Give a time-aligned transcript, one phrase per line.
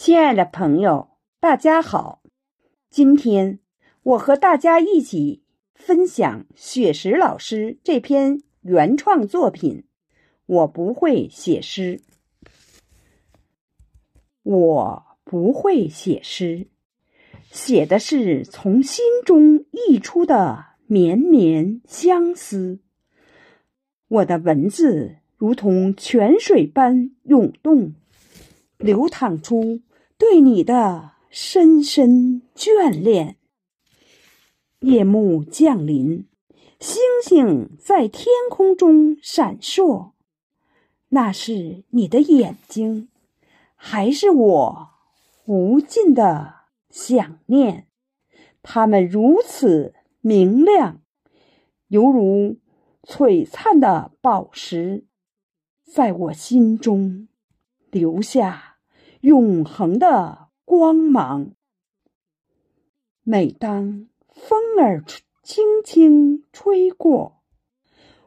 [0.00, 1.08] 亲爱的朋友，
[1.40, 2.22] 大家好！
[2.88, 3.58] 今天
[4.04, 5.42] 我和大家一起
[5.74, 9.86] 分享雪石老师这篇原创作品。
[10.46, 12.00] 我不会写诗，
[14.44, 16.68] 我不会写诗，
[17.50, 22.78] 写的是从心中溢出的绵绵相思。
[24.06, 27.94] 我的文字如同泉水般涌动，
[28.76, 29.80] 流淌出。
[30.18, 33.36] 对你的深深眷恋。
[34.80, 36.26] 夜幕降临，
[36.80, 40.10] 星星在天空中闪烁，
[41.10, 43.08] 那是你的眼睛，
[43.76, 44.88] 还是我
[45.46, 47.86] 无尽的想念？
[48.60, 51.00] 它们如此明亮，
[51.86, 52.58] 犹如
[53.02, 55.06] 璀璨的宝石，
[55.84, 57.28] 在我心中
[57.92, 58.67] 留下。
[59.20, 61.52] 永恒的光芒。
[63.24, 65.04] 每当风儿
[65.42, 67.42] 轻轻吹过，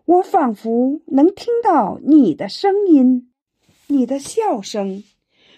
[0.04, 3.32] 我仿佛能听到你的声音，
[3.88, 5.02] 你的笑声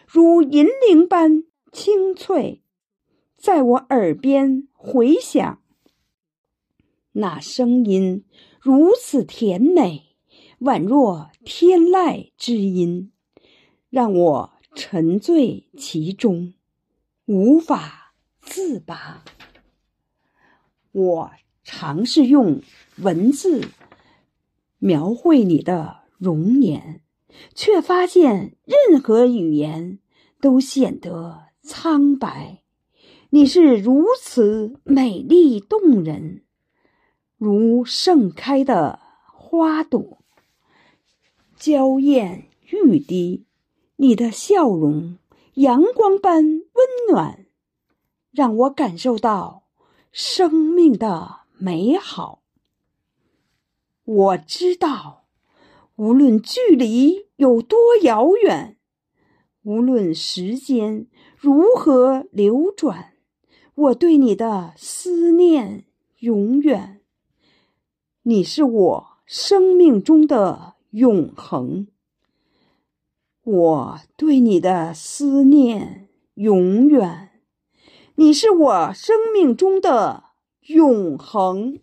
[0.06, 2.62] 如银铃般清脆，
[3.36, 5.60] 在我耳边回响。
[7.14, 8.24] 那声音
[8.62, 10.16] 如此甜美，
[10.60, 13.12] 宛若天籁之音，
[13.90, 14.54] 让我。
[14.94, 16.54] 沉醉其中，
[17.26, 19.24] 无法自拔。
[20.92, 21.32] 我
[21.64, 22.62] 尝试用
[22.98, 23.70] 文字
[24.78, 27.02] 描绘你的容颜，
[27.56, 29.98] 却发现任何语言
[30.40, 32.62] 都显得苍白。
[33.32, 36.44] 你是如此美丽动人，
[37.36, 40.24] 如盛开的花朵，
[41.58, 43.48] 娇艳欲滴。
[44.04, 45.18] 你的笑容，
[45.54, 47.46] 阳光般温暖，
[48.32, 49.64] 让我感受到
[50.12, 52.44] 生命的美好。
[54.04, 55.24] 我知道，
[55.96, 58.78] 无论距离有多遥远，
[59.62, 63.14] 无论时间如何流转，
[63.74, 65.86] 我对你的思念
[66.20, 67.00] 永远。
[68.24, 71.88] 你是我生命中的永恒。
[73.46, 77.42] 我对你的思念永远，
[78.16, 80.24] 你是我生命中的
[80.68, 81.80] 永恒。